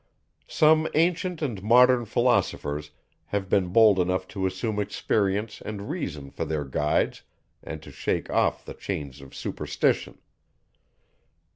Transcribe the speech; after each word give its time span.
Some 0.47 0.87
ancient 0.95 1.43
and 1.43 1.61
modern 1.61 2.05
philosophers 2.05 2.89
have 3.25 3.49
been 3.49 3.67
bold 3.67 3.99
enough 3.99 4.27
to 4.29 4.47
assume 4.47 4.79
experience 4.79 5.61
and 5.63 5.91
reason 5.91 6.31
for 6.31 6.43
their 6.43 6.65
guides, 6.65 7.21
and 7.61 7.83
to 7.83 7.91
shake 7.91 8.27
off 8.31 8.65
the 8.65 8.73
chains 8.73 9.21
of 9.21 9.35
superstition. 9.35 10.17